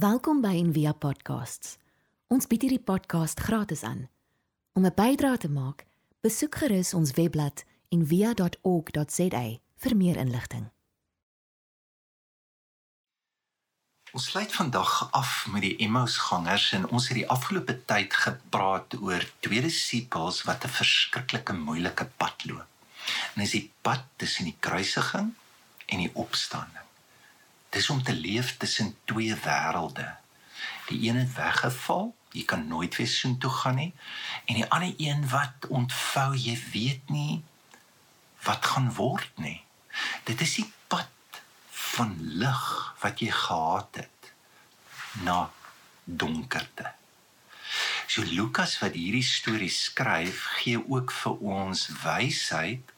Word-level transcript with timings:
Welkom 0.00 0.38
by 0.40 0.54
Envia 0.56 0.94
Podcasts. 0.96 1.74
Ons 2.32 2.46
bied 2.48 2.62
hierdie 2.64 2.80
podcast 2.80 3.42
gratis 3.44 3.82
aan. 3.84 4.06
Om 4.72 4.86
'n 4.86 4.94
bydrae 4.96 5.36
te 5.36 5.50
maak, 5.52 5.84
besoek 6.24 6.54
gerus 6.56 6.94
ons 6.94 7.12
webblad 7.18 7.64
en 7.92 8.06
via.org.za 8.06 9.42
vir 9.82 9.96
meer 9.96 10.16
inligting. 10.16 10.70
Ons 14.12 14.24
sluit 14.24 14.52
vandag 14.52 15.12
af 15.12 15.46
met 15.52 15.62
die 15.62 15.76
Emmausgangers 15.76 16.72
en 16.72 16.88
ons 16.88 17.08
het 17.08 17.16
die 17.20 17.28
afgelope 17.28 17.84
tyd 17.84 18.14
gepraat 18.14 18.96
oor 19.00 19.30
twee 19.40 19.60
disippels 19.60 20.42
wat 20.42 20.64
'n 20.64 20.76
verskriklike 20.80 21.52
moeilike 21.52 22.08
pad 22.16 22.44
loop. 22.44 22.68
En 23.34 23.42
dis 23.42 23.50
die 23.50 23.72
pad 23.80 24.00
tussen 24.16 24.44
die 24.44 24.56
kruisiging 24.60 25.34
en 25.86 25.98
die 25.98 26.14
opstanding. 26.14 26.89
Dis 27.70 27.90
om 27.90 28.02
te 28.02 28.12
leef 28.12 28.56
tussen 28.56 28.96
twee 29.04 29.34
wêrelde. 29.44 30.06
Die 30.88 31.08
een 31.08 31.20
het 31.22 31.32
weggeval, 31.36 32.10
jy 32.34 32.44
kan 32.44 32.66
nooit 32.68 32.96
weer 32.98 33.08
soontoe 33.10 33.50
gaan 33.50 33.78
nie, 33.78 33.92
en 34.46 34.58
die 34.58 34.66
ander 34.68 34.94
een 34.98 35.22
wat 35.30 35.66
ontvou, 35.68 36.34
jy 36.34 36.56
weet 36.72 37.10
nie 37.14 37.42
wat 38.46 38.66
gaan 38.72 38.90
word 38.94 39.42
nie. 39.42 39.60
Dit 40.24 40.40
is 40.40 40.54
die 40.60 40.66
pad 40.90 41.42
van 41.94 42.16
lig 42.42 42.64
wat 43.02 43.20
jy 43.22 43.30
gehad 43.34 44.02
het 44.02 44.32
na 45.26 45.50
donkerte. 46.04 46.92
So 48.10 48.26
Lukas 48.26 48.78
wat 48.82 48.96
hierdie 48.98 49.26
storie 49.26 49.70
skryf, 49.70 50.42
gee 50.58 50.80
ook 50.80 51.12
vir 51.14 51.44
ons 51.54 51.86
wysheid 52.02 52.94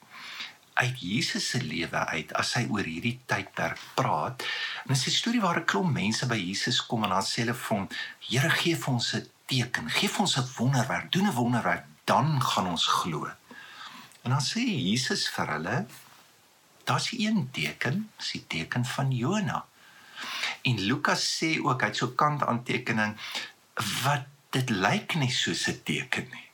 uit 0.75 1.01
Jesus 1.01 1.49
se 1.49 1.61
lewe 1.63 2.07
uit 2.07 2.33
as 2.39 2.55
hy 2.57 2.65
oor 2.71 2.87
hierdie 2.87 3.19
tydperk 3.27 3.81
praat. 3.95 4.43
En 4.85 4.93
dit 4.93 4.97
is 4.97 5.07
'n 5.07 5.19
storie 5.21 5.41
waar 5.41 5.61
'n 5.61 5.65
klomp 5.65 5.93
mense 5.93 6.27
by 6.27 6.37
Jesus 6.37 6.87
kom 6.87 7.05
en 7.05 7.11
dan 7.11 7.23
sê 7.23 7.43
hulle 7.43 7.55
vir 7.55 7.77
hom: 7.77 7.89
"Here, 8.19 8.51
gee 8.51 8.77
vir 8.77 8.93
ons 8.93 9.15
'n 9.15 9.29
teken, 9.47 9.91
gee 9.91 10.09
vir 10.09 10.21
ons 10.21 10.37
'n 10.39 10.49
wonderwerk, 10.57 11.13
doen 11.13 11.27
'n 11.27 11.35
wonderwerk, 11.35 11.85
dan 12.05 12.43
gaan 12.43 12.67
ons 12.67 12.87
glo." 12.87 13.31
En 14.23 14.31
dan 14.31 14.41
sê 14.41 14.61
Jesus 14.61 15.29
vir 15.29 15.47
hulle: 15.47 15.87
"Daar's 16.85 17.13
een 17.13 17.51
teken, 17.51 18.11
dis 18.17 18.31
die 18.31 18.47
teken 18.47 18.85
van 18.85 19.11
Jona." 19.11 19.65
En 20.63 20.81
Lukas 20.81 21.23
sê 21.39 21.59
ook 21.59 21.81
hy 21.81 21.87
het 21.87 21.97
so 21.97 22.09
kant 22.09 22.43
aantekening 22.43 23.17
wat 24.05 24.27
dit 24.51 24.71
lyk 24.71 25.15
nie 25.15 25.31
soos 25.31 25.69
'n 25.69 25.83
teken 25.85 26.29
nie. 26.31 26.52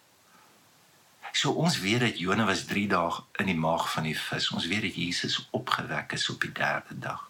So 1.32 1.52
ons 1.52 1.78
weet 1.78 2.00
dat 2.00 2.18
Jona 2.18 2.44
was 2.44 2.64
3 2.64 2.86
dae 2.88 3.22
in 3.42 3.50
die 3.50 3.58
maag 3.58 3.90
van 3.92 4.08
die 4.08 4.16
vis. 4.18 4.50
Ons 4.50 4.66
weet 4.66 4.82
dat 4.88 4.94
Jesus 4.96 5.48
opgewek 5.50 6.12
is 6.12 6.28
op 6.28 6.40
die 6.40 6.52
3de 6.52 6.98
dag. 6.98 7.24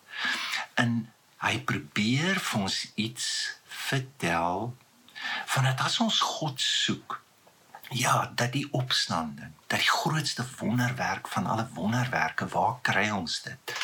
En 0.74 1.12
hy 1.44 1.58
probeer 1.62 2.40
vir 2.42 2.60
ons 2.60 2.78
iets 2.94 3.26
vertel 3.64 4.74
van 5.46 5.66
dat 5.66 5.80
as 5.82 5.98
ons 6.02 6.20
God 6.20 6.60
soek, 6.60 7.20
ja, 7.90 8.30
dat 8.34 8.52
die 8.52 8.66
opstanding, 8.76 9.52
dat 9.66 9.80
die 9.80 9.90
grootste 9.90 10.44
wonderwerk 10.58 11.28
van 11.28 11.46
alle 11.46 11.68
wonderwerke, 11.74 12.48
waar 12.52 12.78
kry 12.82 13.08
ons 13.10 13.40
dit? 13.42 13.74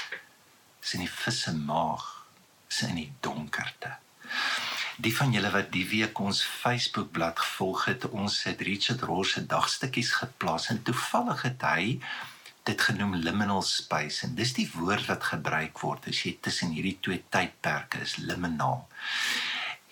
Dis 0.81 0.95
in 0.99 1.07
die 1.07 1.11
vis 1.11 1.41
se 1.47 1.55
maag, 1.57 2.05
is 2.69 2.83
in 2.83 2.99
die 3.01 3.13
donkerte. 3.25 3.97
Die 4.97 5.11
van 5.17 5.33
julle 5.35 5.51
wat 5.51 5.73
die 5.75 5.87
week 5.91 6.19
ons 6.23 6.45
Facebookblad 6.47 7.41
gevolg 7.43 7.89
het, 7.91 8.05
ons 8.15 8.37
het 8.47 8.61
Richard 8.63 9.03
Rohr 9.03 9.27
se 9.27 9.43
dagstukkies 9.51 10.13
geplaas 10.21 10.69
en 10.71 10.83
toevallig 10.87 11.43
het 11.43 11.65
hy 11.67 11.87
dit 12.65 12.81
genoem 12.81 13.17
liminal 13.19 13.63
space 13.67 14.23
en 14.27 14.37
dis 14.39 14.55
die 14.55 14.69
woord 14.77 15.09
wat 15.11 15.27
gebruik 15.33 15.81
word 15.83 16.07
as 16.13 16.23
jy 16.25 16.37
tussen 16.41 16.71
hierdie 16.77 16.97
twee 17.03 17.25
tydperke 17.35 18.05
is 18.07 18.17
liminal. 18.23 18.85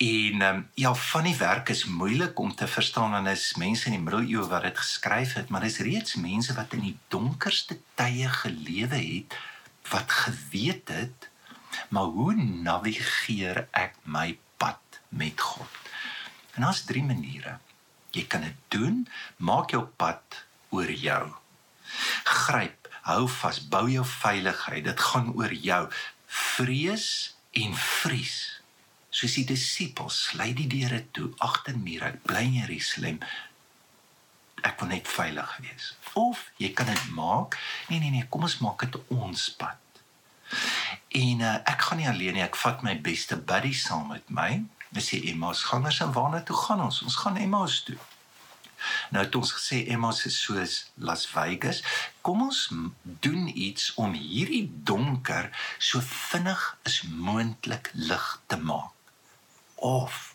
En 0.03 0.45
um, 0.47 0.63
ja, 0.79 0.93
van 1.11 1.27
die 1.27 1.35
werk 1.37 1.69
is 1.69 1.83
moeilik 1.85 2.39
om 2.39 2.55
te 2.55 2.67
verstaan 2.67 3.13
en 3.19 3.27
is 3.33 3.53
mense 3.59 3.91
in 3.91 3.97
die 3.97 4.05
middeleeue 4.05 4.47
wat 4.49 4.65
dit 4.69 4.79
geskryf 4.79 5.35
het, 5.37 5.51
maar 5.51 5.67
dis 5.67 5.83
reeds 5.83 6.15
mense 6.15 6.55
wat 6.55 6.73
in 6.79 6.87
die 6.87 6.95
donkerste 7.13 7.77
tye 7.99 8.31
gelewe 8.39 9.03
het 9.03 9.37
wat 9.91 10.15
geweet 10.23 10.95
het 10.95 11.29
maar 11.89 12.09
hoe 12.15 12.33
navigeer 12.39 13.65
ek 13.75 13.99
my 14.07 14.31
met 15.17 15.41
God. 15.41 15.79
En 16.53 16.65
daar's 16.65 16.83
drie 16.85 17.03
maniere. 17.03 17.57
Jy 18.13 18.25
kan 18.29 18.45
dit 18.45 18.57
doen, 18.73 19.03
maak 19.37 19.73
jou 19.73 19.83
pad 19.97 20.43
oor 20.69 20.91
jou. 20.91 21.23
Gryp, 22.23 22.89
hou 23.09 23.27
vas, 23.39 23.59
bou 23.69 23.87
jou 23.89 24.05
veiligheid. 24.05 24.83
Dit 24.85 24.99
gaan 24.99 25.31
oor 25.33 25.53
jou. 25.53 25.85
Vrees 26.27 27.07
en 27.57 27.73
vries. 27.77 28.35
Soos 29.13 29.37
die 29.37 29.45
disippels, 29.49 30.31
lei 30.37 30.51
die 30.57 30.69
deure 30.69 31.03
toe 31.13 31.31
agter 31.45 31.77
mure, 31.77 32.15
bly 32.25 32.45
in 32.47 32.59
Jerusalem. 32.63 33.19
Ek 34.63 34.79
wil 34.81 34.93
net 34.93 35.09
veilig 35.09 35.57
wees. 35.61 35.91
Of 36.17 36.47
jy 36.61 36.71
kan 36.77 36.89
dit 36.89 37.09
maak. 37.13 37.57
Nee 37.89 38.01
nee 38.01 38.13
nee, 38.13 38.29
kom 38.29 38.45
ons 38.47 38.59
maak 38.63 38.85
dit 38.85 38.97
ons 39.13 39.49
pad. 39.59 39.81
En 41.13 41.43
uh, 41.45 41.57
ek 41.69 41.85
gaan 41.87 42.01
nie 42.01 42.09
alleen 42.09 42.37
nie, 42.37 42.45
ek 42.45 42.57
vat 42.61 42.81
my 42.85 42.95
beste 43.05 43.37
buddy 43.37 43.73
saam 43.77 44.09
met 44.13 44.29
my. 44.33 44.63
Dis 44.93 45.09
die 45.09 45.23
Emmaus 45.31 45.63
gangers 45.69 45.99
en 46.05 46.11
waarna 46.13 46.43
toe 46.45 46.57
gaan 46.57 46.81
ons? 46.85 47.01
Ons 47.01 47.15
gaan 47.23 47.37
Emmaus 47.41 47.81
toe. 47.83 47.97
Nou 49.09 49.23
het 49.23 49.35
ons 49.35 49.53
gesê 49.55 49.83
Emmaus 49.93 50.25
is 50.29 50.37
soos 50.41 50.75
Las 51.07 51.25
Vegas. 51.31 51.81
Kom 52.21 52.43
ons 52.45 52.67
doen 53.25 53.47
iets 53.47 53.93
om 54.01 54.13
hierdie 54.13 54.67
donker 54.89 55.49
so 55.79 56.01
vinnig 56.03 56.63
as 56.85 57.01
moontlik 57.09 57.91
lig 57.93 58.27
te 58.51 58.59
maak. 58.59 58.91
Of 59.75 60.33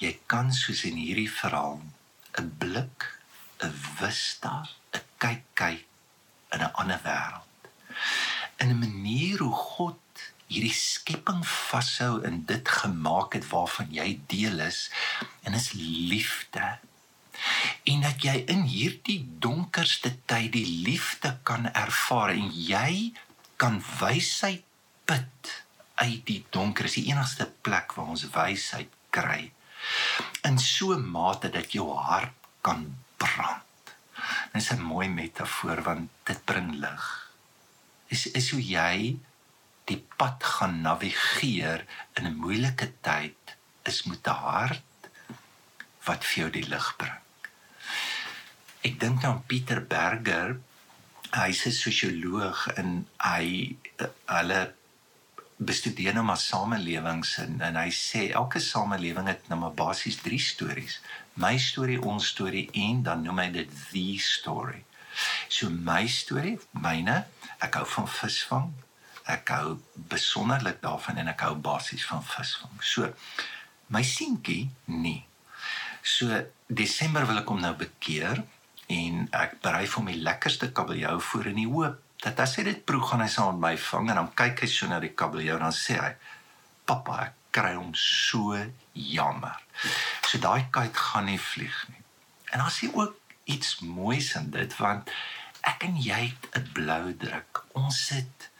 jy 0.00 0.14
kan 0.30 0.54
soos 0.56 0.84
in 0.88 0.96
hierdie 0.96 1.30
verhaal 1.30 1.80
'n 2.40 2.48
blik, 2.58 3.06
'n 3.60 3.72
vista, 4.00 4.64
'n 4.94 5.04
kyk 5.18 5.44
kyk 5.54 5.86
in 6.54 6.62
'n 6.62 6.72
ander 6.80 7.00
wêreld. 7.04 7.70
In 8.56 8.70
'n 8.70 8.78
manier 8.78 9.38
hoe 9.38 9.54
God 9.54 9.98
hierdie 10.50 10.74
skepping 10.74 11.42
vashou 11.46 12.20
en 12.26 12.42
dit 12.46 12.70
gemaak 12.82 13.36
het 13.38 13.46
waarvan 13.52 13.90
jy 13.94 14.18
deel 14.30 14.58
is 14.66 14.88
en 15.46 15.54
is 15.54 15.70
liefde. 15.78 16.78
En 17.88 18.02
dat 18.04 18.24
jy 18.26 18.34
in 18.52 18.66
hierdie 18.68 19.20
donkerste 19.42 20.12
tyd 20.28 20.52
die 20.56 20.66
liefde 20.84 21.36
kan 21.46 21.70
ervaar 21.70 22.34
en 22.34 22.50
jy 22.50 23.12
kan 23.60 23.78
wysheid 24.00 24.66
put 25.08 25.54
uit 26.02 26.26
die 26.26 26.42
donker. 26.50 26.88
Dis 26.88 26.98
die 26.98 27.08
enigste 27.12 27.46
plek 27.62 27.94
waar 27.96 28.12
ons 28.12 28.26
wysheid 28.34 28.90
kry. 29.14 29.52
In 30.44 30.58
so 30.58 30.92
'n 30.92 31.06
mate 31.06 31.48
dat 31.48 31.72
jou 31.72 31.94
hart 31.94 32.34
kan 32.60 32.96
brand. 33.16 33.94
Dis 34.52 34.70
'n 34.70 34.82
mooi 34.82 35.08
metafoor 35.08 35.82
want 35.82 36.10
dit 36.24 36.44
bring 36.44 36.74
lig. 36.74 37.30
Is 38.08 38.26
is 38.26 38.50
hoe 38.50 38.62
jy 38.62 39.16
die 39.90 40.00
pad 40.20 40.44
gaan 40.56 40.80
navigeer 40.86 41.84
in 42.18 42.26
'n 42.26 42.40
moeilike 42.44 42.88
tyd 43.06 43.56
is 43.90 44.02
met 44.08 44.26
'n 44.26 44.42
hart 44.46 45.10
wat 46.08 46.24
vir 46.24 46.36
jou 46.42 46.50
die 46.58 46.68
lig 46.72 46.88
bring. 46.96 47.20
Ek 48.88 49.00
dink 49.00 49.24
aan 49.24 49.44
Pieter 49.46 49.80
Berger. 49.84 50.60
Hy's 51.30 51.66
'n 51.66 51.72
sosioloog 51.72 52.66
en 52.80 53.06
hy 53.18 53.76
hulle 54.26 54.74
bestudeer 55.56 56.14
nou 56.14 56.24
maar 56.24 56.40
samelewings 56.40 57.36
en 57.38 57.60
en 57.60 57.76
hy 57.76 57.90
sê 57.90 58.22
elke 58.32 58.60
samelewing 58.60 59.28
het 59.28 59.48
nou 59.48 59.60
maar 59.60 59.76
basies 59.76 60.16
drie 60.16 60.40
stories. 60.40 61.00
My 61.34 61.58
storie, 61.58 62.00
ons 62.02 62.26
storie 62.26 62.68
en 62.72 63.02
dan 63.02 63.22
noem 63.22 63.38
hy 63.38 63.50
dit 63.50 63.70
the 63.92 64.18
story. 64.18 64.84
So 65.48 65.68
my 65.70 66.06
storie, 66.06 66.58
myne, 66.70 67.24
ek 67.58 67.74
hou 67.74 67.86
van 67.86 68.08
visvang, 68.08 68.72
ek 69.30 69.52
hou 69.54 69.78
besonderlik 70.10 70.80
daarvan 70.82 71.20
en 71.22 71.32
ek 71.32 71.44
hou 71.46 71.54
basies 71.54 72.04
van 72.08 72.22
visvang. 72.26 72.76
So 72.82 73.10
my 73.94 74.02
seentjie 74.06 74.70
nie. 74.86 75.20
So 76.02 76.42
Desember 76.66 77.26
wil 77.28 77.42
ek 77.42 77.50
hom 77.50 77.62
nou 77.62 77.74
bekeer 77.78 78.42
en 78.90 79.26
ek 79.36 79.58
berei 79.64 79.86
vir 79.86 79.98
hom 80.00 80.10
die 80.10 80.22
lekkerste 80.22 80.70
kabeljou 80.74 81.18
voor 81.30 81.50
in 81.52 81.60
die 81.62 81.68
hoop 81.70 81.98
dat 82.20 82.40
as 82.44 82.56
hy 82.58 82.66
dit 82.66 82.80
proe 82.84 83.00
gaan 83.06 83.22
hy 83.24 83.30
saam 83.32 83.54
met 83.56 83.62
my 83.64 83.76
vang 83.80 84.10
en 84.10 84.20
dan 84.20 84.32
kyk 84.36 84.64
hy 84.64 84.68
so 84.68 84.88
na 84.90 85.00
die 85.02 85.14
kabeljou 85.16 85.56
en 85.56 85.68
dan 85.68 85.76
sê 85.76 85.96
hy 85.96 86.10
pappa 86.88 87.20
ek 87.28 87.36
kry 87.54 87.72
hom 87.74 87.94
so 87.98 88.54
jammer. 88.94 89.56
So 90.26 90.38
daai 90.42 90.68
kite 90.74 90.98
gaan 90.98 91.26
nie 91.30 91.40
vlieg 91.40 91.78
nie. 91.90 92.02
En 92.52 92.62
dan 92.62 92.70
sien 92.70 92.94
ook 92.94 93.16
iets 93.50 93.80
moois 93.80 94.34
in 94.38 94.50
dit 94.54 94.76
want 94.78 95.10
ek 95.66 95.86
en 95.88 95.96
jy 95.98 96.20
het 96.28 96.48
'n 96.60 96.70
blou 96.76 97.14
druk. 97.24 97.64
Ons 97.74 98.06
sit 98.12 98.50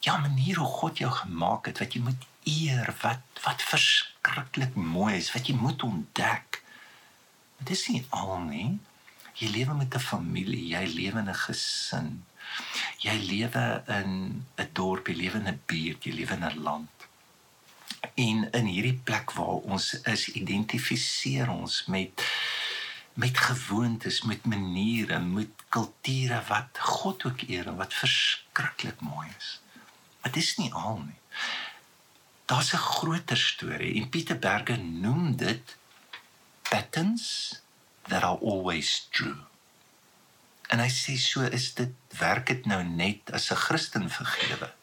ja 0.00 0.16
manier 0.18 0.56
hoe 0.56 0.66
God 0.66 0.98
jou 0.98 1.10
gemaak 1.12 1.66
het 1.66 1.80
wat 1.82 1.94
jy 1.94 2.00
moet 2.04 2.28
eer 2.48 2.88
wat 3.02 3.42
wat 3.44 3.62
verskriklik 3.62 4.74
mooi 4.74 5.16
is 5.16 5.32
wat 5.32 5.48
jy 5.48 5.56
moet 5.56 5.82
ontdek. 5.82 6.62
Dit 7.60 7.74
is 7.76 7.86
nie 7.88 8.04
al 8.16 8.38
nie. 8.48 8.78
Jy 9.40 9.48
lewe 9.56 9.74
met 9.74 9.94
'n 9.94 10.06
familie 10.12 10.64
jy 10.72 10.84
lewe 10.86 11.18
in 11.18 11.28
'n 11.28 11.42
gesin. 11.44 12.24
Jy 12.98 13.16
lewe 13.32 13.82
in 13.98 14.46
'n 14.56 14.68
dorp 14.72 15.08
jy 15.08 15.14
lewe 15.14 15.38
in 15.38 15.48
'n 15.48 15.62
buurt 15.66 16.04
jy 16.04 16.12
lewe 16.12 16.34
in 16.34 16.44
'n 16.44 16.62
land. 16.62 16.96
En 18.14 18.48
in 18.52 18.66
hierdie 18.66 19.00
plek 19.04 19.32
waar 19.32 19.60
ons 19.74 19.94
is, 20.00 20.28
identifiseer 20.28 21.50
ons 21.50 21.84
met 21.86 22.24
met 23.14 23.38
gewoontes, 23.38 24.22
met 24.22 24.44
maniere, 24.44 25.18
met 25.18 25.48
kulture 25.68 26.42
wat 26.48 26.78
God 26.78 27.24
ook 27.24 27.40
eer 27.48 27.66
en 27.66 27.76
wat 27.76 27.94
verskriklik 27.94 29.00
mooi 29.00 29.28
is. 29.38 29.60
Dit 30.22 30.36
is 30.36 30.56
nie 30.56 30.72
al 30.72 30.98
nie. 30.98 31.18
Daar's 32.44 32.72
'n 32.72 32.76
groter 32.76 33.36
storie 33.36 33.94
en 34.00 34.08
Pieter 34.08 34.38
Berger 34.38 34.78
noem 34.78 35.36
dit 35.36 35.76
patterns 36.62 37.60
that 38.02 38.22
are 38.22 38.38
always 38.38 39.06
true. 39.10 39.38
En 40.68 40.78
hy 40.78 40.88
sê 40.88 41.16
so 41.18 41.40
is 41.40 41.74
dit 41.74 41.92
werk 42.18 42.46
dit 42.46 42.66
nou 42.66 42.82
net 42.84 43.32
as 43.32 43.50
'n 43.50 43.56
Christen 43.56 44.10
vergewe 44.10 44.74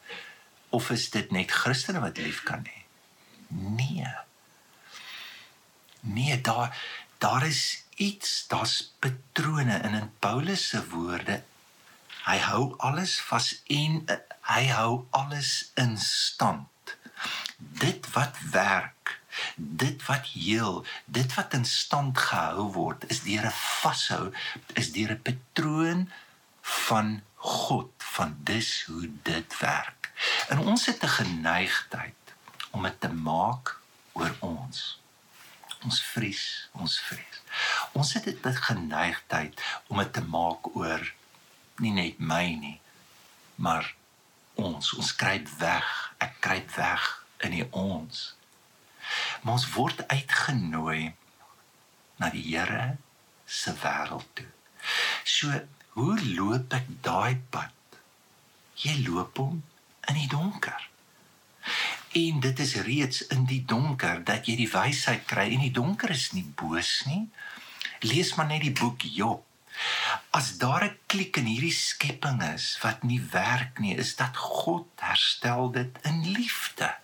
of 0.68 0.90
is 0.90 1.10
dit 1.10 1.30
net 1.30 1.50
Christene 1.50 2.00
wat 2.00 2.16
lief 2.16 2.42
kan 2.42 2.66
hê? 2.66 2.84
Nee. 3.48 4.14
Nee, 6.00 6.40
daar 6.40 6.76
daar 7.18 7.46
is 7.46 7.84
iets, 7.96 8.44
daar's 8.48 8.92
patrone 8.98 9.80
in 9.82 9.94
in 9.94 10.12
Paulus 10.18 10.68
se 10.68 10.88
woorde. 10.88 11.42
Hy 12.28 12.36
hou 12.44 12.74
alles 12.84 13.16
vas 13.24 13.54
en 13.72 14.02
uh, 14.04 14.18
hy 14.50 14.66
hou 14.68 15.06
alles 15.16 15.70
in 15.80 15.96
stand. 15.96 16.96
Dit 17.56 18.04
wat 18.12 18.36
werk, 18.52 19.14
dit 19.56 20.02
wat 20.06 20.28
heel, 20.34 20.84
dit 21.06 21.34
wat 21.38 21.56
in 21.56 21.64
stand 21.64 22.18
gehou 22.20 22.68
word, 22.74 23.06
is 23.08 23.22
deur 23.24 23.48
'n 23.48 23.56
vashou, 23.80 24.28
is 24.74 24.92
deur 24.92 25.16
'n 25.16 25.22
patroon 25.22 26.10
van 26.60 27.22
God, 27.34 27.92
van 27.98 28.36
dis 28.44 28.84
hoe 28.84 29.08
dit 29.22 29.58
werk. 29.58 30.12
En 30.48 30.58
ons 30.58 30.86
het 30.86 31.02
'n 31.02 31.16
geneigtheid 31.20 32.24
om 32.70 32.82
dit 32.82 33.00
te 33.00 33.12
maak 33.12 33.80
oor 34.12 34.34
ons. 34.40 35.00
Ons 35.84 36.02
vries, 36.02 36.68
ons 36.72 37.00
vries. 37.00 37.36
Ons 37.92 38.12
het 38.12 38.24
dit 38.24 38.56
geneigtheid 38.56 39.60
om 39.86 39.96
dit 39.98 40.12
te 40.12 40.22
maak 40.22 40.76
oor 40.76 41.14
nie 41.84 41.94
net 41.94 42.18
my 42.18 42.44
nie, 42.58 42.76
maar 43.56 43.94
ons. 44.58 44.92
Ons 44.98 45.14
kruip 45.14 45.48
weg. 45.60 45.88
Ek 46.18 46.38
kruip 46.44 46.74
weg 46.76 47.06
in 47.46 47.54
die 47.54 47.66
ons. 47.70 48.34
Maar 49.42 49.58
ons 49.58 49.68
word 49.74 50.02
uitgenooi 50.10 51.14
na 52.18 52.30
die 52.34 52.44
Here 52.50 52.96
se 53.46 53.72
wêreld 53.82 54.26
toe. 54.34 54.48
So, 55.24 55.54
hoe 55.96 56.18
loop 56.34 56.74
ek 56.76 56.90
daai 57.02 57.38
pad? 57.50 57.74
Jy 58.78 59.00
loop 59.06 59.38
hom 59.40 59.62
in 60.08 60.18
die 60.18 60.28
donker. 60.30 60.84
En 62.18 62.40
dit 62.40 62.60
is 62.64 62.74
reeds 62.86 63.26
in 63.34 63.44
die 63.48 63.62
donker 63.68 64.22
dat 64.24 64.48
jy 64.48 64.56
die 64.58 64.70
wysheid 64.72 65.26
kry 65.28 65.48
en 65.54 65.64
die 65.66 65.74
donker 65.74 66.12
is 66.14 66.30
nie 66.36 66.46
boos 66.60 67.02
nie. 67.08 67.26
Lees 68.06 68.34
maar 68.36 68.48
net 68.50 68.64
die 68.66 68.74
boek 68.74 69.02
Job. 69.02 69.47
As 70.30 70.58
daar 70.58 70.84
'n 70.84 70.98
klik 71.06 71.36
in 71.36 71.46
hierdie 71.48 71.72
skepping 71.72 72.42
is 72.54 72.78
wat 72.82 73.02
nie 73.02 73.20
werk 73.32 73.78
nie, 73.78 73.96
is 73.96 74.16
dat 74.16 74.36
God 74.36 74.86
herstel 74.96 75.70
dit 75.70 75.98
in 76.02 76.32
liefde. 76.32 76.96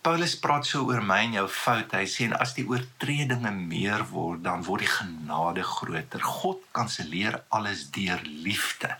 Paulus 0.00 0.38
praat 0.38 0.66
so 0.66 0.84
oor 0.84 1.02
my 1.02 1.18
en 1.24 1.32
jou 1.32 1.48
fout. 1.48 1.92
Hy 1.92 2.06
sê 2.06 2.24
en 2.24 2.36
as 2.38 2.54
die 2.54 2.66
oortredinge 2.68 3.50
meer 3.50 4.04
word, 4.12 4.44
dan 4.44 4.62
word 4.64 4.80
die 4.80 4.92
genade 4.92 5.62
groter. 5.62 6.22
God 6.22 6.62
kanselleer 6.72 7.42
alles 7.48 7.90
deur 7.90 8.20
liefde. 8.22 8.96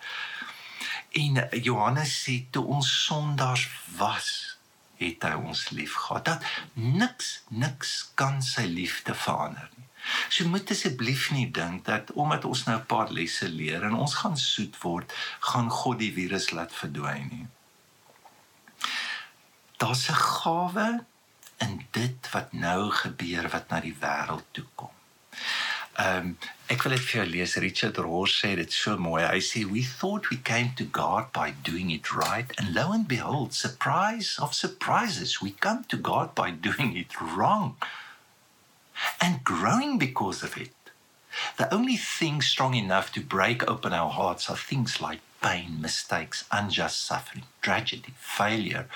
En 1.13 1.49
Johannes 1.53 2.13
sê 2.25 2.47
toe 2.51 2.65
ons 2.65 2.89
sondaars 3.07 3.69
was, 3.97 4.59
het 4.99 5.23
hy 5.23 5.35
ons 5.39 5.69
liefgehad. 5.71 6.25
Dat 6.25 6.45
niks 6.75 7.43
niks 7.49 8.11
kan 8.15 8.43
sy 8.43 8.67
liefde 8.67 9.15
verander 9.15 9.69
nie. 9.77 9.87
So 10.29 10.49
moet 10.49 10.71
asseblief 10.71 11.31
nie 11.31 11.51
dink 11.51 11.85
dat 11.85 12.13
omdat 12.13 12.45
ons 12.45 12.65
nou 12.65 12.79
'n 12.79 12.87
paar 12.87 13.11
lesse 13.13 13.49
leer 13.49 13.83
en 13.85 13.95
ons 13.95 14.15
gaan 14.15 14.37
soet 14.37 14.77
word, 14.83 15.13
gaan 15.41 15.71
God 15.71 15.99
die 15.99 16.13
virus 16.13 16.51
laat 16.51 16.73
verdwyn 16.73 17.29
nie. 17.33 17.47
Daar's 19.77 20.09
'n 20.09 20.15
gawe 20.15 21.05
in 21.59 21.87
dit 21.91 22.31
wat 22.31 22.53
nou 22.53 22.91
gebeur 22.91 23.49
wat 23.49 23.69
na 23.71 23.81
die 23.81 23.97
wêreld 24.01 24.45
toe 24.53 24.67
kom. 24.75 24.95
Ehm 25.99 26.27
um, 26.27 26.39
ek 26.71 26.83
wil 26.85 26.93
dit 26.95 27.05
vir 27.05 27.17
jou 27.19 27.27
lees. 27.27 27.55
Richard 27.57 27.97
Rohr 27.97 28.29
sê 28.31 28.55
dit 28.55 28.73
so 28.73 28.97
mooi. 29.03 29.23
Hy 29.25 29.41
sê 29.43 29.65
we 29.67 29.83
thought 29.83 30.29
we 30.31 30.37
came 30.51 30.71
to 30.77 30.85
God 30.85 31.33
by 31.33 31.55
doing 31.69 31.91
it 31.91 32.13
right 32.13 32.53
and 32.61 32.75
lo 32.75 32.93
and 32.93 33.09
behold, 33.09 33.55
surprise 33.55 34.37
of 34.39 34.55
surprises, 34.55 35.41
we 35.41 35.51
come 35.51 35.83
to 35.89 35.97
God 35.97 36.35
by 36.35 36.51
doing 36.51 36.97
it 36.97 37.19
wrong. 37.21 37.75
And 39.21 39.45
growing 39.45 39.99
because 39.99 40.43
of 40.43 40.56
it. 40.56 40.75
The 41.56 41.73
only 41.73 41.97
thing 41.97 42.43
strong 42.43 42.75
enough 42.75 43.12
to 43.12 43.21
break 43.21 43.69
open 43.69 43.93
our 43.93 44.11
hearts 44.11 44.50
are 44.50 44.56
things 44.56 45.00
like 45.00 45.21
pain, 45.41 45.81
mistakes, 45.81 46.45
unjust 46.50 47.05
suffering, 47.05 47.45
tragedy, 47.62 48.15
failure, 48.19 48.89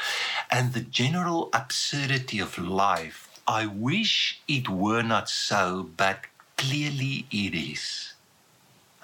and 0.50 0.72
the 0.72 0.80
general 0.80 1.50
absurdity 1.52 2.40
of 2.40 2.58
life. 2.58 3.28
I 3.46 3.66
wish 3.66 4.40
it 4.48 4.68
were 4.68 5.02
not 5.02 5.28
so, 5.28 5.90
but 5.96 6.26
clearly 6.56 7.26
it 7.30 7.54
is 7.54 8.14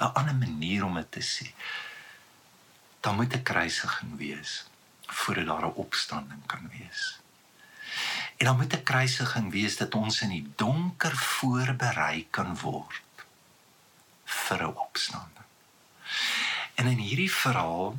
'n 0.00 0.12
ander 0.14 0.34
manier 0.34 0.84
om 0.84 0.94
dit 0.94 1.12
te 1.12 1.20
sê. 1.20 1.46
Daar 3.00 3.14
moet 3.14 3.34
'n 3.34 3.42
kruisiging 3.42 4.16
wees 4.16 4.64
voordat 5.06 5.46
daar 5.46 5.66
'n 5.66 5.74
opstanding 5.74 6.46
kan 6.46 6.70
wees. 6.70 7.18
En 8.38 8.46
dan 8.46 8.56
moet 8.56 8.72
'n 8.74 8.82
kruisiging 8.82 9.50
wees 9.50 9.76
dat 9.76 9.94
ons 9.94 10.20
in 10.20 10.28
die 10.28 10.52
donker 10.56 11.16
voorberei 11.16 12.26
kan 12.30 12.58
word 12.58 13.26
vir 14.24 14.62
'n 14.62 14.76
opstanding. 14.76 15.48
En 16.74 16.86
in 16.86 16.98
hierdie 16.98 17.32
verhaal 17.32 17.98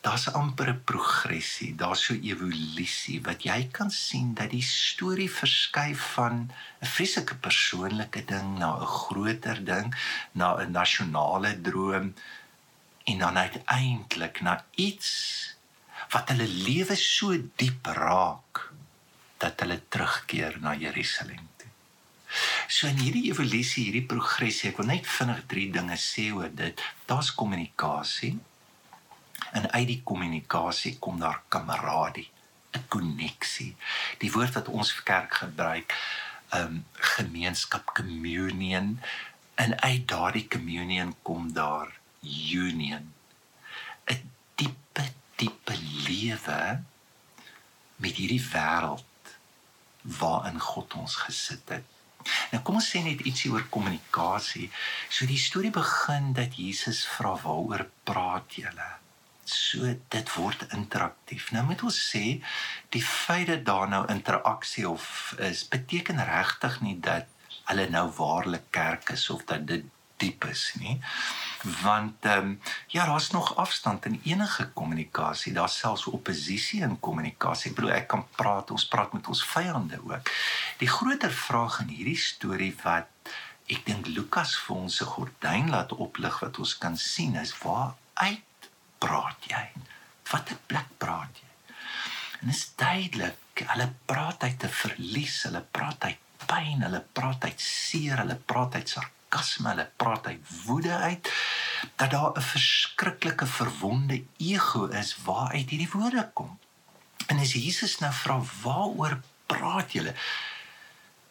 daar's 0.00 0.28
amper 0.32 0.68
'n 0.68 0.84
progressie, 0.84 1.74
daar's 1.74 2.04
so 2.04 2.14
evolusie 2.14 3.22
wat 3.22 3.42
jy 3.42 3.68
kan 3.70 3.90
sien 3.90 4.34
dat 4.34 4.50
die 4.50 4.62
storie 4.62 5.30
verskuif 5.30 6.12
van 6.14 6.50
'n 6.80 6.86
fisieke 6.86 7.34
persoonlike 7.34 8.24
ding 8.24 8.58
na 8.58 8.70
'n 8.78 8.86
groter 8.86 9.64
ding, 9.64 9.94
na 10.32 10.54
'n 10.54 10.70
nasionale 10.70 11.60
droom 11.60 12.14
en 13.04 13.18
dan 13.18 13.38
uiteindelik 13.38 14.40
na 14.40 14.64
iets 14.74 15.10
wat 16.10 16.28
hulle 16.28 16.48
lewe 16.48 16.96
so 16.96 17.36
diep 17.56 17.86
raak 17.86 18.71
dat 19.42 19.60
hulle 19.64 19.80
terugkeer 19.88 20.60
na 20.62 20.76
Jerusalem. 20.78 21.50
So 22.68 22.88
in 22.88 22.96
hierdie 22.96 23.26
evolusie, 23.28 23.90
hierdie 23.90 24.06
progressie, 24.08 24.70
ek 24.70 24.78
wil 24.80 24.88
net 24.88 25.08
vinnig 25.18 25.42
drie 25.50 25.66
dinge 25.74 25.98
sê 26.00 26.30
oor 26.32 26.48
dit. 26.56 26.80
Daar's 27.10 27.34
kommunikasie, 27.36 28.38
En 29.52 29.70
uit 29.70 29.86
die 29.86 30.00
kommunikasie 30.04 30.98
kom 30.98 31.18
daar 31.20 31.42
kameradie, 31.48 32.30
'n 32.72 32.84
koneksie. 32.88 33.76
Die 34.18 34.32
woord 34.32 34.54
wat 34.54 34.68
ons 34.68 34.92
vir 34.92 35.02
kerk 35.02 35.34
gebruik, 35.34 35.96
um, 36.54 36.86
gemeenskap, 36.92 37.84
communion. 37.94 39.00
En 39.54 39.80
uit 39.80 40.08
daardie 40.08 40.48
communion 40.48 41.14
kom 41.22 41.52
daar 41.52 41.98
union. 42.62 43.12
'n 44.04 44.30
diepe, 44.54 45.04
diepe 45.36 45.74
lewe 46.08 46.82
met 47.96 48.16
hierdie 48.16 48.44
wêreld 48.52 49.04
waarin 50.02 50.60
God 50.60 50.94
ons 50.94 51.16
gesit 51.26 51.68
het. 51.68 51.84
Nou 52.52 52.62
kom 52.62 52.78
ons 52.78 52.88
sê 52.94 53.02
net 53.02 53.22
ietsie 53.26 53.50
oor 53.52 53.64
kommunikasie. 53.74 54.68
So 55.10 55.26
die 55.26 55.40
storie 55.40 55.72
begin 55.74 56.32
dat 56.36 56.58
Jesus 56.58 57.04
vra 57.16 57.34
waaroor 57.42 57.88
praat 58.06 58.58
julle? 58.58 58.90
So 59.44 59.90
dit 60.14 60.34
word 60.36 60.66
interaktief. 60.76 61.50
Nou 61.54 61.64
moet 61.66 61.82
ons 61.82 61.98
sê 62.12 62.38
die 62.94 63.02
feit 63.02 63.48
dat 63.50 63.64
daar 63.66 63.88
nou 63.90 64.04
interaksie 64.12 64.86
of 64.88 65.34
is 65.50 65.64
beteken 65.68 66.22
regtig 66.28 66.80
nie 66.86 66.98
dat 67.02 67.26
hulle 67.70 67.88
nou 67.90 68.06
waarlik 68.18 68.70
kerk 68.74 69.14
is 69.16 69.28
of 69.30 69.44
dat 69.50 69.66
dit 69.66 69.86
diep 70.22 70.46
is 70.50 70.64
nie. 70.80 70.96
Want 71.82 72.26
ehm 72.26 72.52
um, 72.54 72.60
ja, 72.94 73.06
daar's 73.06 73.30
nog 73.34 73.52
afstand 73.56 74.06
in 74.10 74.20
enige 74.24 74.68
kommunikasie. 74.78 75.52
Daar's 75.52 75.78
selfs 75.78 76.06
oppositie 76.06 76.82
in 76.82 76.98
kommunikasie. 77.00 77.70
Ek 77.70 77.76
bedoel 77.76 77.94
ek 77.98 78.08
kan 78.14 78.26
praat, 78.38 78.70
ons 78.70 78.88
praat 78.88 79.12
met 79.12 79.28
ons 79.28 79.44
vyande 79.54 80.00
ook. 80.02 80.32
Die 80.82 80.90
groter 80.90 81.32
vraag 81.32 81.80
in 81.84 81.94
hierdie 81.94 82.18
storie 82.18 82.74
wat 82.82 83.10
ek 83.70 83.84
dink 83.86 84.08
Lukas 84.10 84.56
vir 84.64 84.76
ons 84.76 84.96
se 85.00 85.06
gordyn 85.06 85.70
laat 85.70 85.94
oplig 85.94 86.40
wat 86.42 86.58
ons 86.62 86.74
kan 86.78 86.96
sien 86.98 87.36
is 87.40 87.54
waar 87.62 87.94
uit 88.14 88.68
praat 89.02 89.48
jy? 89.50 89.64
Watter 90.32 90.58
plek 90.66 90.90
praat 90.98 91.40
jy? 91.42 91.48
En 92.42 92.50
dit 92.50 92.56
is 92.56 92.66
duidelik, 92.76 93.64
hulle 93.70 93.88
praat 94.10 94.42
uit 94.42 94.64
'n 94.64 94.76
verlies, 94.82 95.42
hulle 95.46 95.62
praat 95.70 96.04
uit 96.04 96.18
pyn, 96.46 96.82
hulle 96.82 97.00
praat 97.12 97.44
uit 97.44 97.60
seer, 97.60 98.16
hulle 98.18 98.34
praat 98.34 98.74
uit 98.74 98.88
sarkasme, 98.88 99.21
hulle 99.40 99.90
praat 99.96 100.26
uit 100.26 100.40
woede 100.64 100.96
uit 100.96 101.32
dat 101.96 102.10
daar 102.10 102.32
'n 102.36 102.42
verskriklike 102.42 103.46
verwonde 103.46 104.24
ego 104.36 104.86
is 104.86 105.16
waaruit 105.24 105.70
hierdie 105.70 105.90
woorde 105.92 106.30
kom. 106.32 106.58
En 107.26 107.38
as 107.38 107.52
Jesus 107.52 107.98
nou 107.98 108.12
vra 108.12 108.40
waaroor 108.62 109.20
praat 109.46 109.92
julle? 109.92 110.14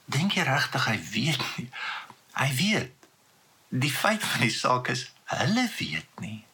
Dink 0.05 0.33
jy 0.33 0.43
regtig 0.43 0.85
hy 0.85 0.99
weet 1.11 1.43
nie? 1.57 1.69
Hy 2.33 2.55
weet. 2.55 2.93
Die 3.69 3.91
feit 3.91 4.23
van 4.23 4.39
die 4.39 4.55
saak 4.55 4.87
is 4.87 5.11
hulle 5.23 5.69
weet 5.77 6.19
nie. 6.19 6.45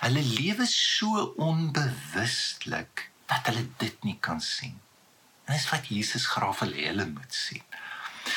Hulle 0.00 0.22
lewe 0.22 0.66
so 0.66 1.34
onbewustelik 1.36 3.10
dat 3.26 3.46
hulle 3.46 3.68
dit 3.76 4.04
nie 4.04 4.18
kan 4.20 4.40
sien. 4.40 4.80
En 5.44 5.56
dis 5.56 5.68
wat 5.68 5.88
Jesus 5.88 6.26
graag 6.26 6.58
wil 6.58 6.72
hê 6.72 6.86
hulle 6.86 7.06
moet 7.06 7.34
sien. 7.34 7.64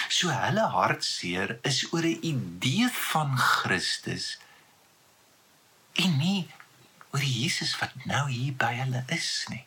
So 0.10 0.30
hulle 0.34 0.68
hartseer 0.74 1.58
is 1.62 1.86
oor 1.92 2.06
'n 2.06 2.20
idee 2.34 2.90
van 3.12 3.38
Christus 3.38 4.38
en 5.94 6.18
nie 6.18 6.48
oor 7.12 7.24
Jesus 7.24 7.78
wat 7.80 7.94
nou 8.06 8.30
hier 8.30 8.54
by 8.54 8.74
hulle 8.82 9.04
is 9.08 9.46
nie. 9.50 9.66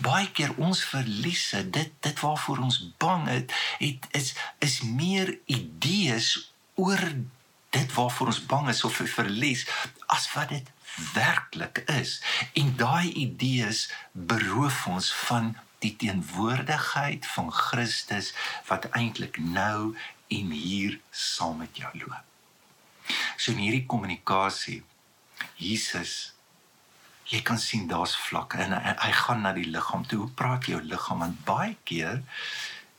Baie 0.00 0.30
keer 0.32 0.54
ons 0.56 0.80
verliese 0.84 1.62
dit 1.70 1.92
dit 2.00 2.20
waarvoor 2.20 2.62
ons 2.68 2.78
bang 3.02 3.28
het, 3.28 3.52
het 3.78 4.08
is 4.20 4.34
is 4.64 4.80
meer 4.82 5.38
idees 5.46 6.52
oor 6.74 7.04
dit 7.76 7.92
waarvoor 7.92 8.32
ons 8.32 8.44
bang 8.46 8.68
is 8.72 8.84
of 8.84 9.00
verlies 9.14 9.66
as 10.06 10.26
wat 10.32 10.48
dit 10.48 10.70
werklik 11.14 11.82
is. 11.92 12.18
En 12.52 12.76
daai 12.76 13.12
idees 13.12 13.88
beroof 14.12 14.86
ons 14.86 15.12
van 15.28 15.56
die 15.84 15.94
teenwoordigheid 15.96 17.26
van 17.34 17.52
Christus 17.54 18.32
wat 18.68 18.88
eintlik 18.98 19.38
nou 19.38 19.94
en 20.28 20.50
hier 20.50 20.98
saam 21.10 21.62
met 21.62 21.76
jou 21.78 21.92
loop. 22.02 22.24
So 23.36 23.54
in 23.54 23.62
hierdie 23.62 23.86
kommunikasie 23.88 24.82
Jesus 25.56 26.34
jy 27.28 27.42
kan 27.44 27.60
sien 27.60 27.88
daar's 27.88 28.16
vlakke 28.16 28.60
en 28.64 28.72
hy, 28.72 28.94
hy 29.04 29.12
gaan 29.20 29.42
na 29.44 29.52
die 29.56 29.68
liggaam 29.68 30.06
toe. 30.08 30.22
Hoe 30.24 30.34
praat 30.36 30.68
jou 30.70 30.80
liggaam? 30.80 31.24
Want 31.24 31.42
baie 31.48 31.74
keer 31.88 32.22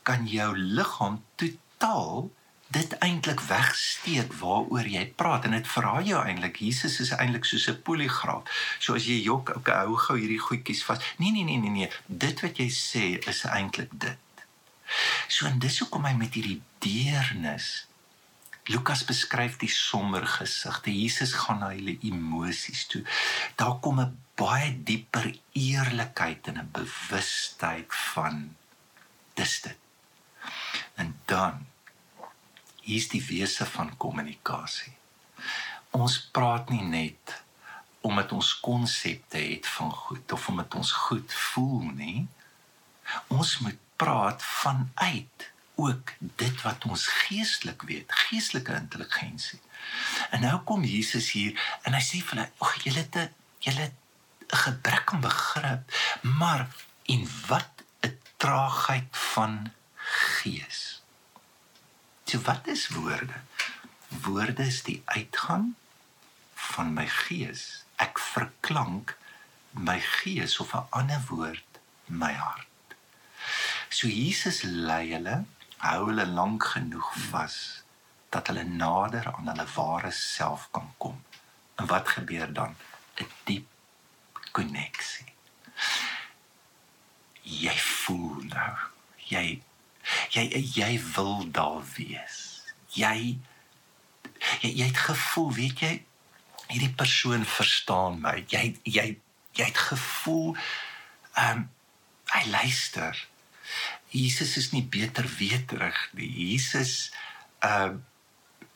kan 0.06 0.26
jou 0.30 0.52
liggaam 0.56 1.18
totaal 1.40 2.30
dit 2.70 2.92
eintlik 3.02 3.40
wegsteek 3.40 4.32
waaroor 4.38 4.86
jy 4.86 5.02
praat 5.18 5.44
en 5.48 5.56
dit 5.56 5.68
vra 5.72 5.96
jou 6.06 6.20
eintlik 6.22 6.60
Jesus 6.62 7.00
is 7.02 7.10
eintlik 7.16 7.44
soos 7.44 7.66
'n 7.68 7.82
poligraaf. 7.82 8.46
So 8.78 8.94
as 8.94 9.06
jy 9.10 9.18
jok, 9.22 9.50
okay, 9.56 9.74
hou 9.84 9.96
gou 9.96 10.16
hierdie 10.18 10.38
goedjies 10.38 10.84
vas. 10.86 11.02
Nee 11.18 11.32
nee 11.32 11.44
nee 11.44 11.58
nee 11.58 11.70
nee, 11.70 11.90
dit 12.06 12.40
wat 12.40 12.58
jy 12.58 12.68
sê 12.70 13.18
is 13.28 13.44
eintlik 13.44 13.90
dit. 13.92 14.46
So 15.28 15.46
en 15.46 15.58
dis 15.58 15.78
hoekom 15.78 16.04
hy 16.04 16.14
met 16.14 16.34
hierdie 16.34 16.62
deernis 16.78 17.90
Lukas 18.70 19.02
beskryf 19.04 19.56
die 19.58 19.70
somber 19.72 20.26
gesigte. 20.26 20.92
Jesus 20.92 21.32
gaan 21.32 21.58
na 21.58 21.72
hulle 21.72 21.96
emosies 22.06 22.84
toe. 22.86 23.02
Daar 23.56 23.80
kom 23.80 24.00
'n 24.00 24.18
baie 24.36 24.70
dieper 24.84 25.26
eerlikheid 25.52 26.46
en 26.46 26.58
'n 26.58 26.70
bewustheid 26.72 27.90
van 28.14 28.56
dis 29.34 29.60
dit. 29.60 29.78
En 30.94 31.18
dan 31.24 31.66
hier's 32.90 33.08
die 33.12 33.22
wese 33.22 33.66
van 33.66 33.94
kommunikasie. 34.02 34.92
Ons 35.96 36.18
praat 36.34 36.70
nie 36.74 36.82
net 36.86 37.36
omdat 38.06 38.32
ons 38.32 38.52
konsepte 38.64 39.38
het 39.38 39.66
van 39.76 39.92
goed 39.92 40.32
of 40.32 40.48
omdat 40.48 40.74
ons 40.74 40.92
goed 41.06 41.32
voel 41.52 41.90
nie. 41.94 42.26
Ons 43.28 43.58
moet 43.64 43.78
praat 44.00 44.42
vanuit 44.42 45.50
ook 45.80 46.12
dit 46.18 46.62
wat 46.62 46.84
ons 46.84 47.06
geestelik 47.06 47.82
weet, 47.88 48.12
geestelike 48.26 48.74
intelligensie. 48.74 49.60
En 50.30 50.44
nou 50.44 50.56
kom 50.68 50.84
Jesus 50.84 51.30
hier 51.36 51.56
en 51.84 51.96
hy 51.96 52.02
sê 52.04 52.20
vir 52.24 52.36
hulle, 52.36 52.50
"Ag, 52.58 52.82
julle 52.84 53.04
het 53.04 53.16
'n 53.16 53.34
julle 53.60 53.80
het 53.80 53.96
'n 54.52 54.56
gebrek 54.56 55.12
aan 55.12 55.20
begrip, 55.20 55.92
maar 56.22 56.68
en 57.04 57.28
wat 57.46 57.84
'n 58.02 58.18
traagheid 58.36 59.16
van 59.32 59.72
gees." 59.96 60.89
So 62.30 62.38
wat 62.46 62.66
is 62.66 62.88
woorde? 62.88 63.34
Woorde 64.22 64.62
is 64.62 64.82
die 64.86 65.02
uitgang 65.04 65.72
van 66.54 66.92
my 66.94 67.06
gees. 67.10 67.62
Ek 67.98 68.20
verklank 68.22 69.16
my 69.74 69.96
gees 70.00 70.54
of 70.62 70.74
'n 70.78 70.86
ander 70.98 71.22
woord 71.30 71.80
my 72.06 72.32
hart. 72.32 72.94
So 73.88 74.06
Jesus 74.06 74.62
lei 74.62 75.10
hulle 75.10 75.44
hou 75.82 76.06
hulle 76.06 76.26
lank 76.26 76.68
genoeg 76.74 77.08
vas 77.30 77.56
dat 78.30 78.46
hulle 78.46 78.64
nader 78.64 79.26
aan 79.32 79.50
hulle 79.50 79.66
ware 79.74 80.10
self 80.10 80.68
kan 80.70 80.94
kom. 80.98 81.18
En 81.74 81.86
wat 81.86 82.08
gebeur 82.08 82.52
dan? 82.52 82.76
'n 83.18 83.26
Diep 83.44 83.66
koneksie. 84.52 85.32
Jy 87.42 87.78
voel 87.78 88.46
nou, 88.54 88.76
jy 89.16 89.62
jy 90.30 90.46
jy 90.74 90.92
wil 91.14 91.50
daar 91.50 91.82
wees. 91.96 92.62
Jy 92.94 93.38
jy, 94.60 94.70
jy 94.70 94.86
het 94.86 94.96
gevoel, 94.96 95.52
weet 95.52 95.80
jy, 95.84 95.92
hierdie 96.70 96.94
persoon 96.94 97.44
verstaan 97.44 98.20
my. 98.22 98.44
Jy 98.48 98.76
jy 98.84 99.06
jy 99.58 99.66
het 99.66 99.82
gevoel 99.90 100.54
ehm 101.34 101.58
um, 101.58 101.68
hy 102.30 102.44
luister. 102.50 103.16
Jesus 104.14 104.56
is 104.56 104.70
nie 104.70 104.84
beter 104.86 105.26
weterig 105.38 105.98
nie. 106.14 106.30
Jesus 106.52 107.10
uh 107.66 107.92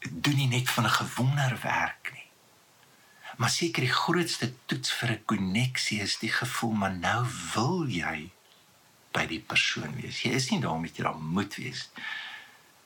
doen 0.05 0.37
nie 0.37 0.51
net 0.51 0.71
van 0.71 0.85
'n 0.85 0.99
gewonder 1.01 1.59
werk 1.63 2.11
nie. 2.13 2.29
Maar 3.37 3.51
seker 3.51 3.83
die 3.83 3.99
grootste 4.03 4.53
toets 4.67 4.93
vir 4.93 5.11
'n 5.11 5.25
koneksie 5.25 6.01
is 6.01 6.19
die 6.19 6.33
gevoel 6.33 6.73
maar 6.73 6.95
nou 6.95 7.27
wil 7.55 7.87
jy 7.89 8.31
by 9.15 9.25
die 9.31 9.41
persoon 9.41 9.95
wees. 10.01 10.23
Jy 10.27 10.35
is 10.41 10.51
nie 10.51 10.61
daar 10.63 10.77
om 10.77 10.85
jy 10.87 11.05
daar 11.07 11.19
moet 11.19 11.57
wees. 11.61 11.89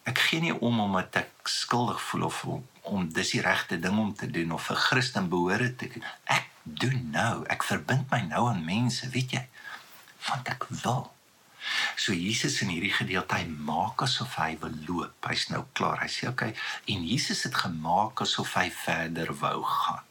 Ek 0.08 0.20
gee 0.28 0.40
nie 0.44 0.54
om 0.54 0.80
omdat 0.80 1.16
ek 1.24 1.50
skuldig 1.52 2.00
voel 2.10 2.28
of 2.28 2.44
om, 2.48 2.64
om 2.88 3.08
dis 3.12 3.34
die 3.34 3.44
regte 3.44 3.80
ding 3.80 3.98
om 4.00 4.14
te 4.16 4.30
doen 4.30 4.52
of 4.56 4.70
'n 4.70 4.82
Christen 4.88 5.28
behoort 5.28 5.78
te 5.78 5.88
doen. 5.92 6.04
Ek 6.24 6.48
doen 6.62 7.10
nou. 7.10 7.44
Ek 7.48 7.64
verbind 7.64 8.10
my 8.10 8.20
nou 8.20 8.48
aan 8.48 8.64
mense, 8.64 9.08
weet 9.08 9.30
jy? 9.36 9.44
Want 10.28 10.48
ek 10.48 10.66
wil. 10.84 11.08
So 11.96 12.12
Jesus 12.12 12.60
in 12.62 12.70
hierdie 12.72 12.92
gedeelte 12.94 13.34
hy 13.34 13.46
maak 13.48 14.02
asof 14.06 14.36
hy 14.40 14.56
wil 14.62 14.74
loop. 14.86 15.28
Hy's 15.28 15.48
nou 15.52 15.64
klaar. 15.72 16.02
Hy 16.04 16.10
sê 16.12 16.28
okay 16.30 16.54
en 16.86 17.06
Jesus 17.06 17.44
het 17.48 17.54
gemaak 17.54 18.22
asof 18.24 18.54
hy 18.54 18.68
verder 18.70 19.34
wou 19.42 19.62
gaan. 19.64 20.04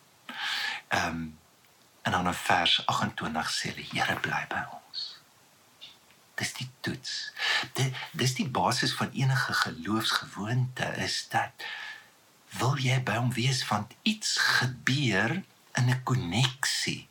Ehm 0.87 1.07
um, 1.09 1.27
en 2.07 2.13
dan 2.13 2.27
in 2.27 2.33
vers 2.39 2.73
28 2.87 3.49
sê 3.51 3.73
hy 3.75 3.83
Here 3.91 4.15
bly 4.23 4.45
by 4.49 4.61
ons. 4.71 4.86
Dis 6.37 6.53
die 6.53 6.69
toets. 6.85 7.13
Dit 7.73 7.93
dis 8.17 8.35
die 8.37 8.49
basis 8.49 8.93
van 8.93 9.09
enige 9.17 9.53
geloofsgewoonte 9.53 10.85
is 11.01 11.25
dat 11.33 11.65
wil 12.59 12.77
jy 12.81 12.99
by 13.05 13.17
hom 13.17 13.31
wees 13.33 13.63
want 13.69 13.95
iets 14.05 14.37
gebeur 14.59 15.33
in 15.79 15.89
'n 15.89 16.03
koneksie. 16.03 17.09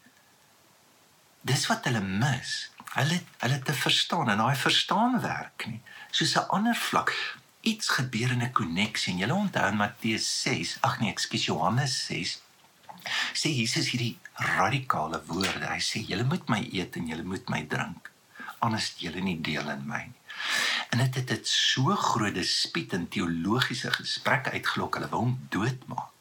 Dis 1.43 1.67
wat 1.67 1.85
hulle 1.91 2.01
mis. 2.01 2.71
Hulle 2.95 3.21
hulle 3.43 3.59
te 3.59 3.75
verstaan 3.75 4.31
en 4.31 4.39
daai 4.39 4.57
verstaan 4.57 5.21
werk 5.21 5.67
nie. 5.67 5.83
Soos 6.11 6.37
'n 6.37 6.49
ander 6.49 6.77
vlak 6.77 7.13
iets 7.61 7.89
gebeur 7.99 8.31
in 8.31 8.43
'n 8.43 8.53
koneksie. 8.53 9.13
En 9.13 9.19
jy 9.19 9.31
onthou 9.31 9.69
in 9.69 9.77
Matteus 9.77 10.43
6 10.43 10.79
ag 10.81 11.01
nee 11.01 11.11
ekskuus 11.11 11.45
Johannes 11.45 12.07
6 12.07 12.41
sê 13.35 13.49
Jesus 13.51 13.91
hierdie 13.91 14.19
radikale 14.35 15.23
woorde. 15.27 15.67
Hy 15.67 15.81
sê 15.81 16.07
julle 16.07 16.25
moet 16.25 16.49
my 16.49 16.69
eet 16.73 16.97
en 16.97 17.07
julle 17.07 17.23
moet 17.23 17.49
my 17.49 17.67
drink 17.67 18.15
anders 18.59 18.95
julle 18.99 19.21
nie 19.21 19.41
deel 19.41 19.69
in 19.71 19.87
my. 19.87 20.05
Nie 20.05 20.27
en 20.91 20.99
dit 20.99 21.15
het 21.15 21.29
dit 21.29 21.49
so 21.49 21.95
groot 21.95 22.35
dispuut 22.35 22.93
en 22.93 23.09
teologiese 23.09 23.91
gesprekke 23.91 24.53
uitgelok 24.57 24.99
hulle 24.99 25.09
wou 25.13 25.23
hom 25.25 25.35
doodmaak. 25.51 26.13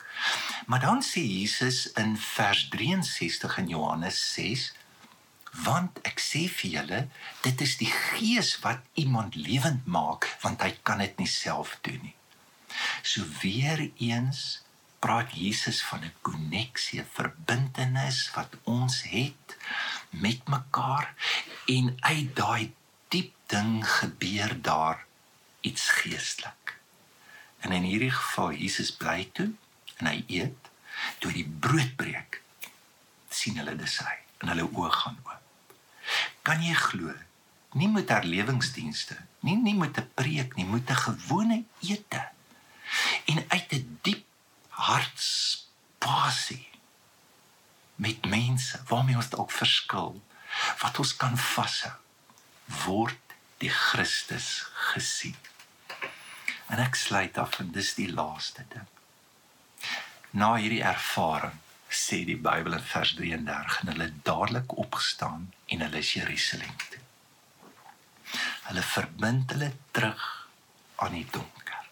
Maar 0.65 0.81
dan 0.81 1.03
sê 1.05 1.21
Jesus 1.21 1.85
in 2.01 2.15
vers 2.17 2.65
63 2.73 3.57
in 3.61 3.69
Johannes 3.75 4.19
6 4.33 4.71
want 5.65 6.01
ek 6.09 6.19
sê 6.19 6.41
vir 6.51 6.71
julle 6.79 7.01
dit 7.45 7.61
is 7.63 7.77
die 7.79 7.91
gees 7.91 8.55
wat 8.63 8.83
iemand 8.99 9.37
lewend 9.39 9.87
maak 9.87 10.27
want 10.43 10.63
hy 10.65 10.73
kan 10.83 11.03
dit 11.03 11.15
nie 11.21 11.31
self 11.31 11.77
doen 11.87 12.01
nie. 12.09 12.15
So 13.03 13.23
weer 13.43 13.85
eens 13.95 14.65
praat 14.99 15.35
Jesus 15.37 15.83
van 15.87 16.03
'n 16.03 16.13
koneksie 16.21 16.99
'n 16.99 17.11
verbintenis 17.19 18.31
wat 18.35 18.57
ons 18.63 19.03
het 19.15 19.57
met 20.09 20.47
mekaar 20.47 21.13
en 21.67 21.97
uit 22.00 22.35
daai 22.35 22.74
diep 23.07 23.33
ding 23.47 23.85
gebeur 23.88 24.62
daar 24.62 25.05
iets 25.62 25.89
geestelik 26.01 26.77
en 27.59 27.71
in 27.71 27.83
hierdie 27.83 28.12
geval 28.12 28.51
Jesus 28.51 28.91
bly 28.91 29.29
toe 29.33 29.51
en 29.97 30.12
hy 30.12 30.24
eet 30.27 30.71
toe 31.19 31.31
die 31.31 31.47
brood 31.47 31.95
breek 31.95 32.41
sien 33.29 33.57
hulle 33.57 33.75
dis 33.75 33.97
hy 34.01 34.17
en 34.41 34.53
hulle 34.53 34.69
oë 34.69 34.91
gaan 34.91 35.19
oop 35.24 35.35
kan 36.45 36.62
jy 36.62 36.75
glo? 36.77 37.13
Nie 37.75 37.89
met 37.91 38.12
herlewingsdienste, 38.13 39.17
nie 39.45 39.57
nie 39.57 39.75
met 39.75 39.97
'n 39.97 40.12
preek 40.13 40.55
nie, 40.55 40.65
met 40.65 40.89
'n 40.89 41.03
gewone 41.07 41.63
ete. 41.81 42.24
En 43.25 43.38
uit 43.47 43.74
'n 43.74 44.00
diep 44.01 44.25
hartspasie 44.69 46.67
met 47.95 48.25
mense 48.25 48.77
waarmee 48.95 49.19
ons 49.19 49.29
dalk 49.33 49.51
verskil, 49.51 50.15
wat 50.81 50.99
ons 51.03 51.13
kan 51.19 51.35
vashou, 51.51 51.93
word 52.85 53.35
die 53.63 53.71
Christus 53.71 54.65
gesien. 54.91 55.37
En 56.71 56.81
ek 56.81 56.97
sluit 56.97 57.37
af 57.37 57.59
en 57.61 57.71
dis 57.75 57.93
die 57.99 58.09
laaste 58.11 58.65
ding. 58.71 58.87
Na 60.35 60.55
hierdie 60.57 60.83
ervaring 60.83 61.59
sê 61.95 62.23
die 62.27 62.39
Bybel 62.39 62.75
in 62.75 62.87
vers 62.91 63.13
33 63.15 63.81
en 63.81 63.91
hulle 63.93 64.09
dadelik 64.27 64.73
opgestaan 64.83 65.45
en 65.71 65.85
hulle 65.85 66.01
is 66.01 66.15
Jerusalem 66.17 66.73
toe. 66.89 67.03
Hulle 68.65 68.83
verbind 68.83 69.53
hulle 69.53 69.71
terug 69.95 70.25
aan 71.03 71.15
die 71.15 71.27
donker. 71.31 71.83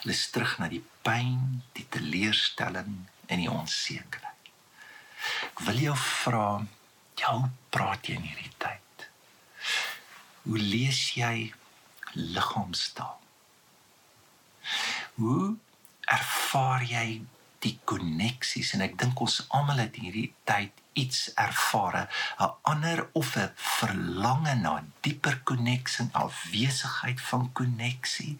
Hulle 0.00 0.16
is 0.16 0.24
terug 0.34 0.56
na 0.58 0.70
die 0.72 0.82
pyn, 1.06 1.62
die 1.78 1.86
teleurstelling 1.92 3.04
en 3.26 3.42
die 3.44 3.50
onsekerheid. 3.52 4.25
Ek 5.56 5.62
wil 5.64 5.78
jou 5.80 5.94
vra, 5.96 6.48
jou 7.16 7.36
praat 7.72 8.04
jy 8.04 8.18
in 8.18 8.26
hierdie 8.28 8.52
tyd? 8.60 9.06
Hoe 10.44 10.58
lees 10.60 10.98
jy 11.16 11.52
liggaamstaal? 12.12 13.16
Hoe 15.16 15.54
ervaar 16.12 16.84
jy 16.84 17.06
die 17.64 17.78
koneksies 17.88 18.74
en 18.76 18.84
ek 18.84 18.98
dink 19.00 19.20
ons 19.24 19.38
almal 19.56 19.80
het 19.80 19.96
hierdie 19.96 20.28
tyd 20.44 20.76
iets 21.00 21.30
ervare 21.40 22.04
'n 22.44 22.52
ander 22.72 23.08
of 23.12 23.36
'n 23.36 23.50
verlange 23.56 24.54
na 24.60 24.84
dieper 25.00 25.40
koneksie, 25.48 26.08
afwesigheid 26.12 27.20
van 27.20 27.52
koneksie. 27.52 28.38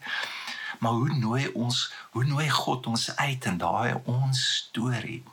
Maar 0.79 0.91
hoe 0.91 1.13
nooi 1.13 1.47
ons, 1.47 1.93
hoe 2.11 2.25
nooi 2.25 2.49
God 2.49 2.87
ons 2.87 3.15
uit 3.15 3.45
in 3.45 3.57
daai 3.57 3.93
ons 4.03 4.43
storie? 4.55 5.23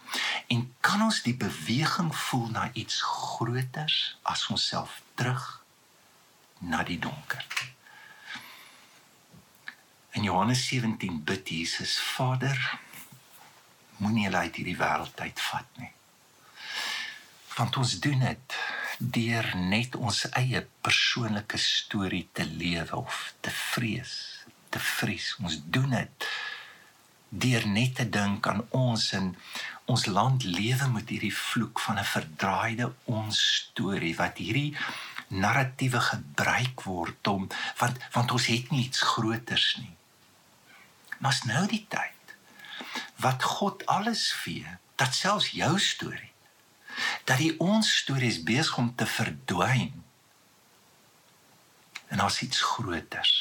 En 0.49 0.75
kan 0.81 1.03
ons 1.03 1.23
die 1.23 1.37
beweging 1.37 2.15
voel 2.17 2.49
na 2.55 2.71
iets 2.73 3.03
groters 3.03 4.17
as 4.23 4.47
onsself 4.49 5.01
terug 5.15 5.65
na 6.59 6.83
die 6.83 6.99
donker? 6.99 7.45
In 10.15 10.23
Johannes 10.23 10.67
17 10.67 11.25
bid 11.25 11.49
Jesus: 11.49 11.99
Vader, 12.01 12.79
moenie 13.97 14.29
hulle 14.29 14.45
uit 14.47 14.57
hierdie 14.57 14.79
wêreld 14.79 15.21
uitvat 15.21 15.81
nie. 15.83 15.91
Want 17.55 17.77
ons 17.77 17.99
doen 18.03 18.23
dit 18.23 18.57
deur 18.99 19.49
net 19.59 19.97
ons 19.99 20.21
eie 20.39 20.63
persoonlike 20.87 21.59
storie 21.59 22.29
te 22.33 22.47
lewe 22.47 22.97
of 22.97 23.35
te 23.43 23.51
vrees, 23.51 24.15
te 24.75 24.83
vries. 24.83 25.31
Ons 25.43 25.61
doen 25.77 25.95
dit 25.95 26.29
deur 27.45 27.65
net 27.67 27.97
te 27.99 28.07
dink 28.17 28.47
aan 28.47 28.63
ons 28.79 29.07
en 29.19 29.33
ons 29.91 30.05
land 30.07 30.45
lewe 30.47 30.89
met 30.93 31.09
hierdie 31.11 31.35
vloek 31.35 31.81
van 31.87 31.99
'n 31.99 32.11
verdraaide 32.11 32.93
ons 33.05 33.41
storie 33.55 34.15
wat 34.21 34.39
hierdie 34.39 34.77
narratiewe 35.29 36.01
gebruik 36.11 36.85
word 36.91 37.33
om 37.35 37.49
want 37.81 37.99
want 38.13 38.37
ons 38.37 38.47
het 38.47 38.71
nie 38.71 38.85
iets 38.85 39.03
groters 39.15 39.77
nie. 39.81 39.97
Maar 41.19 41.41
nou 41.45 41.67
die 41.67 41.87
tyd 41.89 42.37
wat 43.17 43.43
God 43.43 43.87
alles 43.87 44.33
vee, 44.33 44.79
dat 44.97 45.15
selfs 45.15 45.51
jou 45.51 45.79
storie 45.79 46.35
dat 47.25 47.41
die 47.43 47.55
ons 47.59 47.97
stories 48.03 48.43
besig 48.43 48.77
om 48.79 48.95
te 48.95 49.07
verdwyn. 49.07 49.93
En 52.07 52.23
as 52.23 52.41
iets 52.43 52.61
groters. 52.61 53.35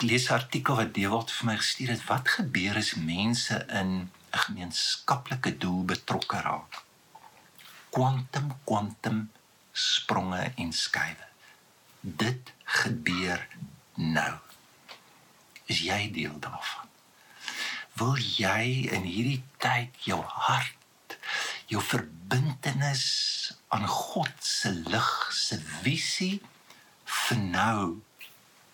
Lees 0.00 0.28
'n 0.28 0.32
artikel 0.32 0.76
wat 0.76 0.94
Dewald 0.94 1.30
vir 1.30 1.46
my 1.46 1.56
gestuur 1.56 1.88
het. 1.88 2.04
Wat 2.06 2.28
gebeur 2.28 2.76
as 2.76 2.94
mense 2.94 3.66
in 3.66 3.88
'n 3.90 4.10
gemeenskaplike 4.30 5.58
doel 5.58 5.84
betrokke 5.84 6.40
raak? 6.40 6.82
Quantum 7.90 8.52
quantum 8.64 9.30
spronge 9.72 10.52
en 10.56 10.72
skuwe. 10.72 11.26
Dit 12.00 12.52
gebeur 12.64 13.48
nou 13.94 14.38
is 15.64 15.78
jy 15.78 16.10
deel 16.12 16.38
daarvan. 16.38 16.88
Wil 17.92 18.16
jy 18.16 18.88
in 18.94 19.02
hierdie 19.02 19.42
tyd 19.56 19.90
jou 20.06 20.22
hart, 20.22 21.18
jou 21.66 21.82
verbintenis 21.82 23.06
aan 23.68 23.86
God 23.86 24.32
se 24.40 24.70
lig 24.70 25.30
se 25.34 25.58
visie 25.82 26.40
vir 27.04 27.38
nou 27.38 28.02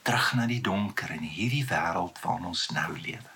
terug 0.04 0.34
na 0.36 0.44
die 0.46 0.60
donker 0.60 1.14
in 1.16 1.24
hierdie 1.24 1.64
wêreld 1.64 2.18
waarin 2.20 2.50
ons 2.52 2.66
nou 2.76 2.90
lewe. 2.92 3.30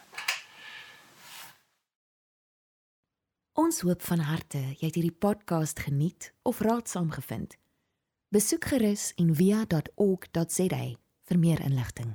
Ons 3.59 3.81
hoop 3.87 4.05
van 4.05 4.21
harte 4.29 4.61
jy 4.77 4.85
het 4.85 4.99
hierdie 5.01 5.17
podcast 5.25 5.81
geniet 5.87 6.29
of 6.47 6.61
raadsaam 6.61 7.09
gevind. 7.17 7.57
Besoek 8.29 8.69
gerus 8.75 9.11
en 9.17 9.33
via.ok.za 9.35 10.85
vir 11.29 11.41
meer 11.41 11.65
inligting. 11.65 12.15